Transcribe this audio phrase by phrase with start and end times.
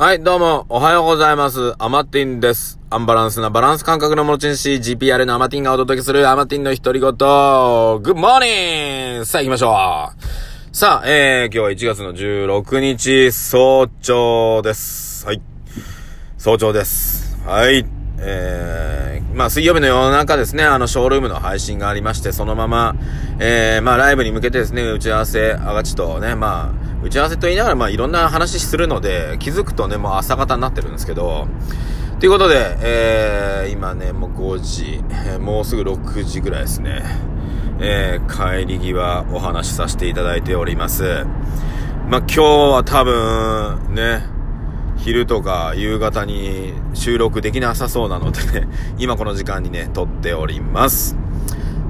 [0.00, 1.74] はい、どうも、おはようございます。
[1.78, 2.80] アマティンです。
[2.88, 7.10] アンバランスなバランス感覚の持ち主、GPR のアマティンがお届けするアマティンの独り言。
[7.12, 10.10] グッモーニングさあ行きましょ
[10.72, 10.74] う。
[10.74, 15.26] さあ、えー、今日は1月の16日、早朝です。
[15.26, 15.42] はい。
[16.38, 17.36] 早朝です。
[17.44, 17.99] はい。
[18.22, 22.94] えー、まあ水曜日の夜中ですね、あのショールームの配信がありまして、そのまま、
[23.38, 31.48] えー、まあライブに向けてですね、打ち合わせ、あがちとね、まあ、打ち合わせと言いながら、まあいろんな話するので、気づくとね、もう朝方になってるんですけど、
[32.20, 35.02] ということで、えー、今ね、もう5時、
[35.40, 37.02] もうすぐ6時ぐらいですね。
[37.82, 41.24] えー、帰り際お話しさせていただいております。
[42.10, 44.22] まあ今日は多分、ね、
[45.02, 48.68] 昼とか夕方に収録できなさそうなのでね、
[48.98, 51.16] 今この時間にね、撮っております。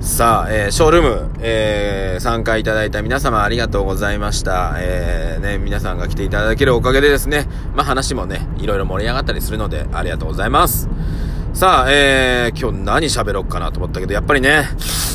[0.00, 4.74] さあ、えー、ショールーム、えー、参加いただいた皆様ありがとうございました。
[4.76, 10.88] えー、ね、皆さんが来ていただけるおかげでですね、まあ話もね、いろいろ盛り上がったりするので、ありがとうございます。
[11.54, 14.68] さあ、えー、今日何喋ろうかなと思ったけど、やっぱりね、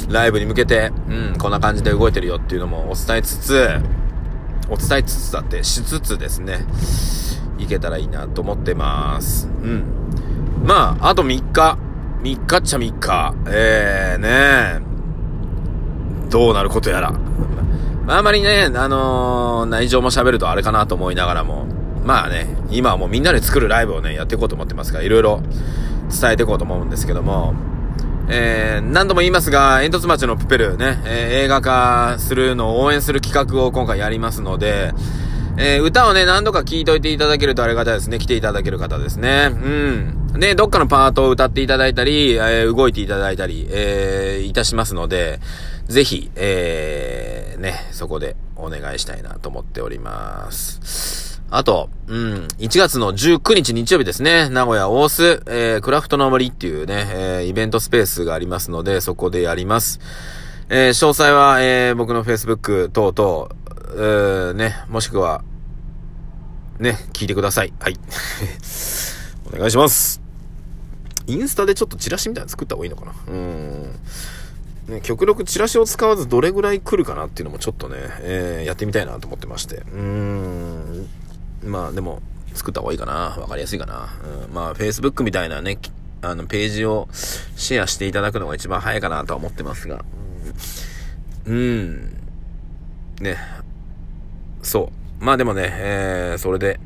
[0.10, 3.70] ライブに向けて、うん、こんな感じで動いてるよっていうのもお伝えつつ、
[4.70, 6.66] お伝えつつだって、しつつですね、
[7.64, 9.48] いけたらいいなと思ってます。
[9.48, 9.84] うん。
[10.64, 11.78] まあ、あと3日。
[12.22, 13.34] 3日っちゃ3日。
[13.48, 14.86] えー、ね
[16.30, 17.14] どうなることやら。
[18.06, 21.66] まあ、あまりね、あのー内情も喋るとあれかなと思いながらも、
[22.04, 25.42] まあね、今はもうみんなで作るライブをね、やっていこうと思ってますから、いろいろ
[26.10, 27.54] 伝えていこうと思うんですけども、
[28.30, 34.94] えー、何度も言いますが、煙突町のプペルね、えー映画化するのを応援する企画を今回やりますので、
[35.58, 38.18] えー歌をね、何度か聞いといていただけるとありがたいですね。
[38.20, 39.50] 来ていただける方ですね。
[39.52, 40.40] うん。
[40.40, 45.40] で、どっかのパートを歌っていただいたり、えー動いていただいたり、えーいたしますので、
[45.88, 51.42] ぜひ、えーね、そこでお願いしたいなと思っております。
[51.52, 60.00] あと、うん、1月の19日日曜日ですね、名古屋大須、えークラフトの森っていうね、えーイベントスペースがありますので、そこでやります。
[60.70, 63.50] えー詳細は、えー僕の Facebook 等々、
[63.96, 65.44] えーね、もしくは、
[66.80, 67.74] ね、聞いてください。
[67.80, 67.98] はい。
[69.54, 70.22] お願いします。
[71.28, 73.84] インスタでちょっとチラシみたいなの作った方がいいのかなうん。
[74.88, 79.78] ね、極力チラシを使わずどれぐらい来るかなっていうのもちょっとね、えーやってみたいなと思ってまして。
[79.78, 81.08] うーん。
[81.64, 82.22] まあでも、
[82.54, 83.36] 作った方がいいかな。
[83.40, 84.10] わかりやすいかな。
[84.48, 85.80] うん、まあ、Facebook みたいなね、
[86.22, 90.04] あの、ページをシェアしていただくのが一番早いかなとは思ってますが。
[91.46, 92.18] うん
[93.20, 93.38] ね。
[94.64, 94.92] そ
[95.22, 95.24] う。
[95.24, 96.80] まあでもね、えー、それで、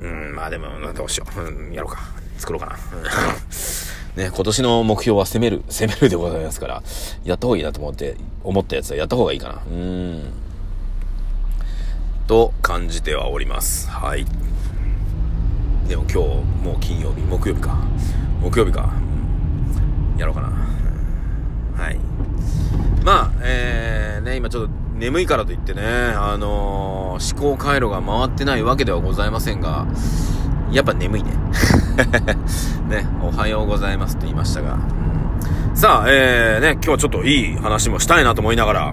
[0.00, 1.40] うん、まあでも、どうしよう。
[1.40, 1.98] うん、やろうか。
[2.38, 2.76] 作ろうかな。
[4.16, 6.82] ね、今年の目標は攻める、攻めるでございますから、
[7.24, 9.62] やった方がいいなと思って、思ったやつはやった方がいいかな。
[9.70, 10.22] うん。
[12.26, 13.88] と感じてはおります。
[13.90, 14.24] はい。
[15.88, 16.18] でも今日、
[16.64, 17.76] もう金曜日、木曜日か。
[18.40, 18.92] 木曜日か。
[20.16, 20.48] やろうかな。
[21.82, 21.98] はい。
[23.04, 29.86] まあ、えー、ね、今ちょっと眠いからといってね、あのー思考回路が回ってないわけではございませんが、
[30.70, 31.32] やっぱ眠いね。
[32.88, 34.74] ね、おはようございますと言いましたが。
[34.74, 35.00] うん
[35.74, 38.92] さあ、えー、ね、今日はちょっといい話もしたいなと思いながら、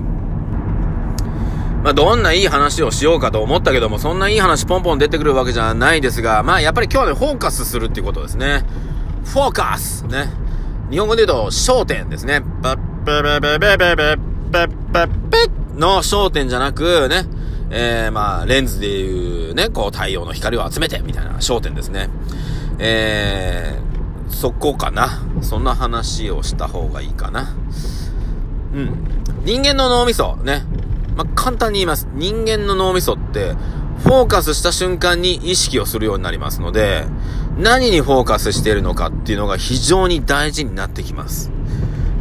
[1.84, 8.64] まあ、どんないい話をしようかと思ったけども、そんないい話ポンポン出てくるわけじゃないですが、まあ、やっぱり今日はね、フォーカスするっていうことですね。
[9.26, 10.30] フォーカスね。
[10.90, 12.42] 日本語で言うと、焦点ですね。
[12.62, 17.26] パッパラバババババッパッペッの焦点じゃなく、ね。
[17.70, 22.10] えー、まあ、レンズでいうね、こう、太陽の光を集めて、みたいな焦点ですね。
[22.80, 25.24] えー、そこかな。
[25.42, 27.56] そんな話をした方がいいかな。
[28.74, 29.08] うん。
[29.44, 30.64] 人間の脳みそ、ね。
[31.16, 32.08] まあ、簡単に言います。
[32.14, 33.54] 人間の脳みそって、
[34.04, 37.06] フォーカスした瞬間に意識をするようになりますので、
[37.58, 41.52] 何にフォーカスしているのかっていうのが非常に大事になってきます。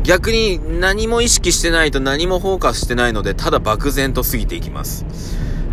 [0.07, 5.05] 逆に何も意識してないと何もフォーカスしてないので、ただ漠然と過ぎていきます。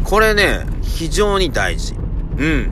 [0.03, 1.93] これね、非常に大事。
[2.39, 2.71] うん。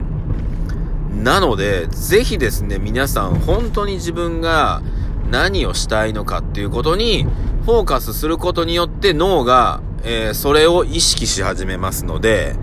[1.22, 4.82] なので、ぜひですね、皆さん本当に自分が
[5.30, 7.28] 何をしたいのかっていうことに
[7.64, 12.56] フォーカスすることによって脳が、えーそれを意識し始めますので、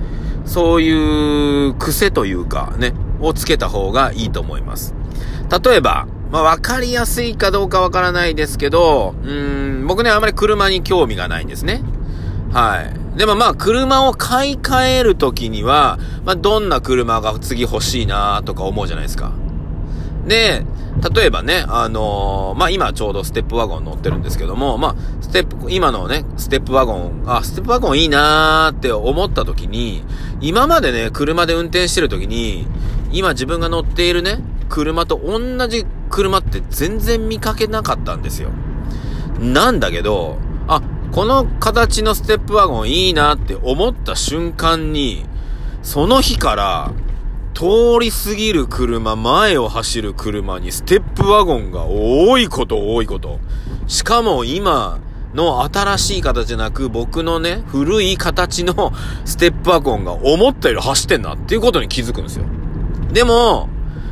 [0.43, 4.93] そういう癖というかね、をつけた方がいいと思います。
[5.63, 11.81] 例えば、まあ、わかりやすいかどうかわからないですけど、うん、僕ね、あまり車に興味がないんですね。
[12.51, 13.17] はい。
[13.17, 19.31] でもまあ、車を買い替えるときには、まあ、どんな車が次欲しいなとか思うじゃないですか。
[20.27, 20.63] で、
[21.13, 30.03] 例えばね、あのー、まあ、今ちょうどステップワゴン乗ってるんですけども、まあ、ステップ、今のね、ステップワゴン、あ、ステップワゴンいいなーって思った時に、
[30.41, 32.67] 今までね、車で運転してる時に、
[33.11, 38.49] 今自分が乗っているね、車と同じ車って全然見かけなかったんですよ。
[39.39, 45.25] なんだけど、あ、この形のステップワゴンいいなって思った瞬間に、
[45.81, 46.91] その日から、
[47.53, 53.39] 通り過ぎる車、前を走る車にステップワゴンが多いこと多いこと。
[53.87, 54.99] しかも今
[55.33, 58.93] の新しい形じゃなく僕のね、古い形の
[59.25, 62.45] ステップワゴンが思ったより走ってんなっていうことに気づくんですよ。
[63.11, 63.67] でも、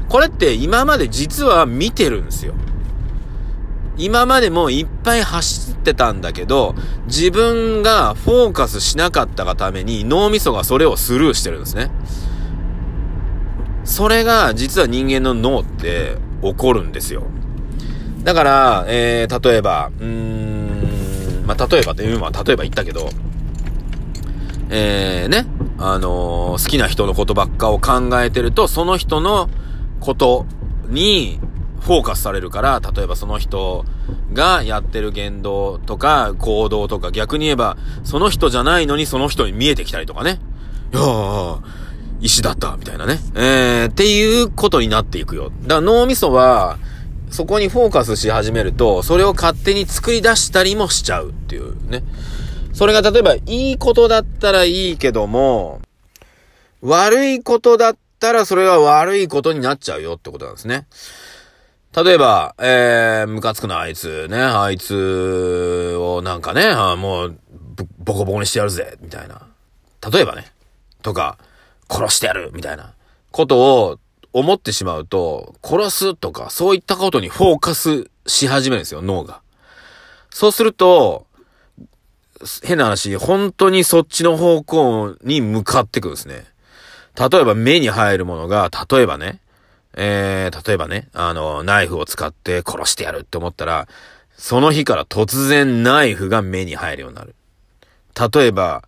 [0.09, 2.53] これって今まで実は見てるんですよ。
[3.97, 6.75] 今までもいっぱい走ってたんだけど、
[7.07, 11.89] 自分がフォーカスしなかったがために脳みそがそれをスルーしてるんですね。
[13.83, 17.23] それが実は人間の脳って起こるんですよ。
[18.23, 23.09] だから、えー、例えば、うーん、まあ、例えばっていうのは例えば言ったけど、
[24.69, 25.45] えー、ね、
[25.79, 29.49] あのー、好きな人のことばっかを考えてると、その人の
[29.99, 30.45] こと
[30.87, 31.39] に
[31.81, 33.85] フォーカスされるから、例えばその人
[34.33, 40.39] がやってる言動とか行動とか逆に言えば、その人じゃないのにその人に見えてきたりとかね。
[40.93, 41.59] いやー、
[42.21, 43.19] 石だった、みたいなね。
[43.35, 45.51] えー、っていうことになっていくよ。
[45.63, 46.77] だから脳みそは、
[47.29, 52.03] そこにフォーカスし始めると、それを勝手に作り出したりもしちゃうっていうね。
[52.73, 55.81] それが例えばいいことだったらいいけども、
[56.81, 60.87] 悪いことだったたらそれは悪いことになっちゃうよってことなんですね。
[61.95, 67.39] 例えば、えー、ムカつくな、あいつ、ね、あいつをなんかね、あもう、
[67.97, 69.47] ボコボコにしてやるぜ、みたいな。
[70.11, 70.45] 例えばね。
[71.01, 71.37] とか、
[71.89, 72.93] 殺してやるみたいな
[73.31, 73.99] ことを
[74.33, 79.41] 思ってしまうと、殺すとかそういったことにフォーカスし始めるんですよ、脳が。
[80.29, 81.25] そうすると、
[82.63, 86.45] 変な話、本当にそっちの方向に向かってくるんですね。
[87.17, 89.39] 例えば目に入るものが、例えばね、
[89.93, 93.87] えー、例えばね、あの、ナイフを使って殺してやるって思ったら、
[94.37, 97.33] その日から突然ナイフが目に入るようになる。
[98.33, 98.83] 例えば、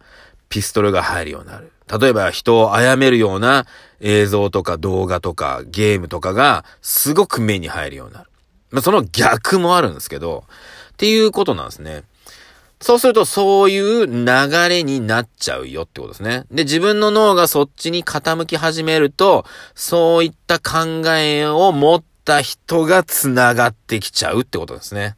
[0.49, 1.71] ピストルが入るようになる。
[1.99, 3.65] 例えば人を殺めるような
[3.99, 8.29] 映像とか動画とかゲームとかがすごく目に入るようになる。
[8.69, 10.43] まあ、その逆もあるんですけど、
[10.91, 12.03] っていうことなんですね。
[12.81, 14.25] そうするとそういう流
[14.69, 16.45] れになっちゃうよってことですね。
[16.49, 19.45] で、自分の脳がそっちに傾き始めると、
[19.75, 25.17] そういった考えを持った人が繋がってきちゃうってことですね。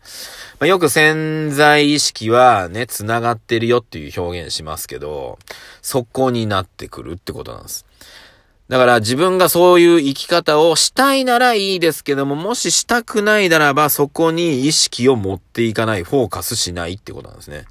[0.59, 5.37] まあ、よく潜在意識はね、繋がってるよっていう表現しますけど、
[5.83, 7.85] そこになってくるってことなんです。
[8.71, 17.65] だから自分がそういう生き方をしたいならいいですけども、もししたくないならばそこに意識を持っていかない、フォーカスしないってことなんですね。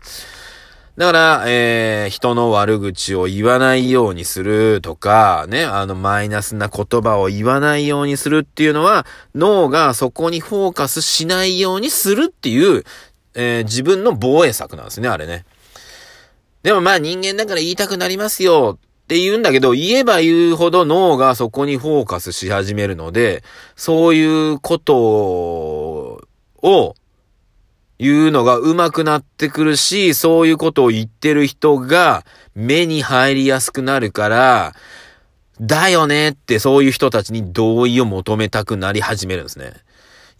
[0.98, 12.84] だから、えー、人の悪口を言わないようにするとか、ね、あの、マイナスな言葉を言わないようにするっていうのは、脳がそこにフォーカスしないようにするっていう、
[13.32, 15.46] えー、自分の防衛策なんですね、あれね。
[16.62, 18.78] でもまあ人間だから言いたくなりますよ
[19.10, 23.42] って言うんだけど、言えば言うほど脳がそこにフォーカスし始めるので、
[23.74, 24.96] そういうこと
[26.62, 26.94] を、
[27.98, 32.24] 言うのが上手くなってくるし、そういうことを言ってる人が
[32.54, 34.74] 目に入りやすくなるから、
[35.60, 39.72] だよねってそういう人たちに同意を求めたくなり始めるんですね。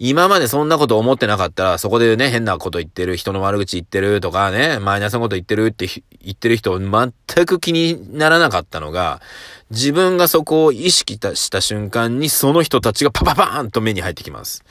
[0.02, 5.86] 今までそんなこと思ってなかったら、そこでね、変なこと言ってる、人の悪口言ってるとかね、マイナスなこと言ってるって
[6.22, 7.12] 言ってる人全
[7.44, 9.20] く気にならなかったのが、
[9.68, 14.64] 自分がそこを意識した瞬間にその人たちがパパパーンと目に入ってきます。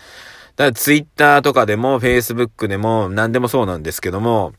[0.55, 4.53] だからツイッターとかでも、フェイスブックでも、何でもそうなんですけども、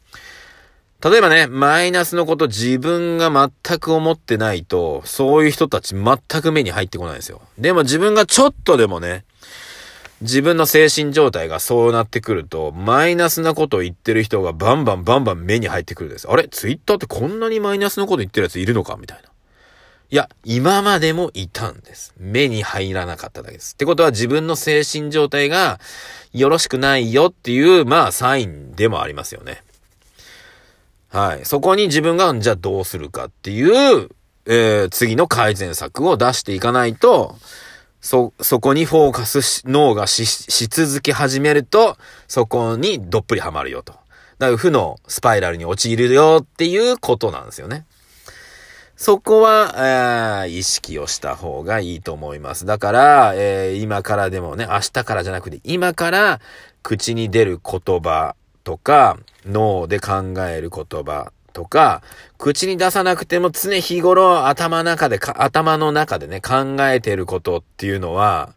[1.03, 3.33] 例えばね、マイナスのこと自分が
[3.67, 7.43] 全く思ってないと、そういう人たち全く目に入ってこないんですよ。
[7.59, 9.25] でも自分がちょっとでもね、
[10.21, 16.29] 自分の精神状態がそうなってくると、マイナスなことを言ってる人がバンバンバンバン目に入ってくるんです。
[16.29, 16.49] あれ？
[16.49, 18.97] ツイッターってこんなにマイナスのこと言ってるやついるのか？
[19.01, 19.25] みたいな。
[20.13, 22.13] いや、今までもいたんです。
[22.19, 23.75] 目に入らなかっただけです。
[23.75, 25.79] ってことは自分の精神状態が
[26.33, 29.63] よろしくないよっていう、まあ、サインでもありますよね。
[31.11, 31.45] はい。
[31.45, 34.09] そこに自分が、じゃあどうするかっていう、
[34.47, 37.37] えー、次の改善策を出していかないと、
[38.01, 41.97] そ、そこにフォーカスし、脳がし、し続け始めると、
[42.29, 43.93] そこにどっぷりハマるよと。
[44.39, 47.85] だから負のスパイラルに陥るよっていうことなんですよね。
[48.97, 52.67] そこは、えー、意識をした方がいいと思います。
[52.67, 56.41] だから、えー、今からでもね、明日からじゃなくて、今から
[56.83, 62.03] 口に出る言葉とか、脳で考える言葉とか、
[62.39, 68.55] 口に出さなくても常日頃頭の中でか頭の中でね、考えていることっていうのは、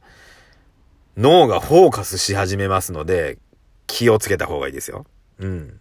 [1.17, 3.37] 脳がフォーカスし始めますので、
[3.87, 5.05] 気をつけた方がいいですよ。
[5.39, 5.79] うん。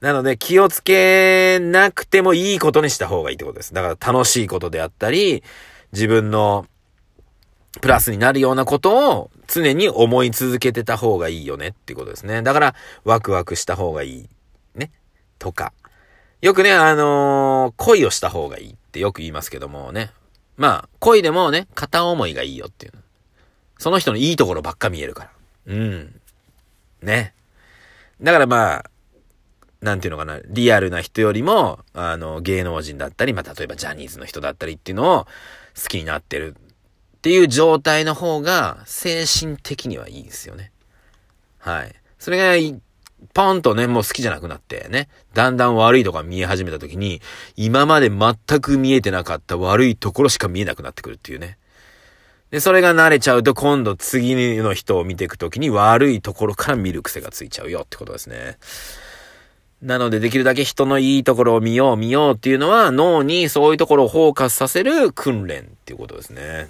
[0.00, 3.74] なので気をつけなくてもいいことにした方がいいってことです。
[3.74, 5.42] だから楽しいことであったり、
[5.92, 6.66] 自分の
[7.80, 12.42] プラスになるようなことを常に思い続けてた方がいいよねっていうことですね。
[12.42, 14.28] だからワクワクした方がいい。
[14.74, 14.92] ね。
[15.38, 15.72] とか。
[16.40, 20.12] よくね、あのー、恋をした方がいいってよく言いますけどもね。
[20.56, 22.92] まあ、恋でもね、片思いがいいよっていう。
[23.78, 25.30] その人のいいところばっか見えるから。
[25.66, 26.20] うん。
[27.02, 27.34] ね。
[28.20, 28.90] だからまあ、
[29.80, 35.24] なんていうのかな、リアルな人よりも、あの、芸能人だったり、まあ、例えばジャニーズの人だったりっていうのを
[35.80, 36.56] 好きになってる
[37.16, 40.72] っていう状態の方が、精神的にはいいですよね。
[41.58, 41.94] はい。
[42.18, 42.80] それが、
[43.34, 47.20] ポンとね、もう好きじゃなくなってね、だんだん悪いとこが見え始めた時に、
[47.56, 51.58] 今まで全く見えてなかった悪いところしか見えなくなってくるっていうね。
[52.50, 58.56] で、それが慣れちゃうと今度次の人を見ていくときに悪いところから見る癖がついちゃうよってことですね。
[59.82, 66.68] なのでできるだけ人のいいところを見よう見ようっていうのは脳にそういうところをフォーカスさせる訓練っていうことですね。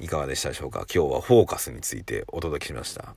[0.00, 0.86] いかがでしたでしょうか？
[0.92, 3.14] 今日はフォーカスについてお届けしました。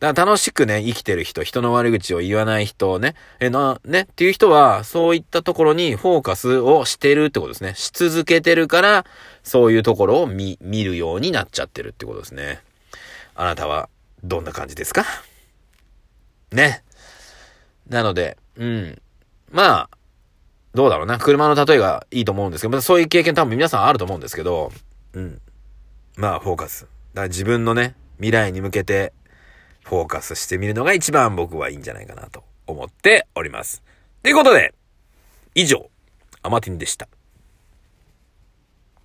[0.00, 7.74] だから楽しくね、生きてる人、人の悪口を言わない人ね、え、な、ね、っていう人は、そういったところにフォーカスをしてるってことですね。
[7.74, 9.06] し続けてるから、
[9.42, 12.60] そういうところを見、見るようになっちゃってるってことですね。
[13.34, 13.88] あなたは、
[14.22, 15.04] どんな感じですか？
[16.50, 16.82] ね。
[17.88, 19.02] なので、うん。
[19.50, 19.90] まあ、
[20.74, 21.18] どうだろうな。
[21.18, 24.72] 車の例えがいいと思うんですけど、そういう経験多分皆さんあると思うんですけど、
[25.12, 25.40] うん。
[26.16, 26.82] まあ、フォーカス。
[26.82, 29.12] だから自分のね、未来に向けて、
[29.84, 33.82] フォーカスしてみるのが一番僕はいいんじゃないかなと思っております。
[34.22, 34.74] ということで、
[35.54, 35.90] 以上、
[36.42, 37.06] アマティンでした。